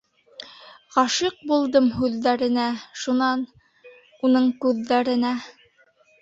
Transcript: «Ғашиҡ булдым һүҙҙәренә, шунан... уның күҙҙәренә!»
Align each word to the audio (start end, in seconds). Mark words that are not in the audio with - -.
«Ғашиҡ 0.93 1.35
булдым 1.51 1.89
һүҙҙәренә, 1.97 2.63
шунан... 3.03 3.45
уның 4.31 4.49
күҙҙәренә!» 4.65 5.37